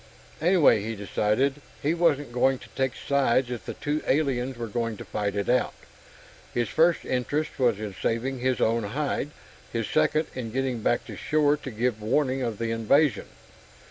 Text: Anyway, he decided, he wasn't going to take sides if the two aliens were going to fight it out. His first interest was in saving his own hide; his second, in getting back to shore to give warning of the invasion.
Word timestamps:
Anyway, 0.41 0.81
he 0.81 0.95
decided, 0.95 1.61
he 1.79 1.93
wasn't 1.93 2.31
going 2.31 2.57
to 2.57 2.69
take 2.69 2.93
sides 2.95 3.51
if 3.51 3.67
the 3.67 3.75
two 3.75 4.01
aliens 4.07 4.57
were 4.57 4.65
going 4.65 4.97
to 4.97 5.05
fight 5.05 5.35
it 5.35 5.47
out. 5.47 5.75
His 6.55 6.69
first 6.69 7.05
interest 7.05 7.59
was 7.59 7.79
in 7.79 7.93
saving 7.93 8.39
his 8.39 8.59
own 8.59 8.81
hide; 8.81 9.29
his 9.71 9.87
second, 9.87 10.25
in 10.33 10.49
getting 10.51 10.79
back 10.81 11.05
to 11.05 11.15
shore 11.15 11.55
to 11.57 11.69
give 11.69 12.01
warning 12.01 12.41
of 12.41 12.57
the 12.57 12.71
invasion. 12.71 13.27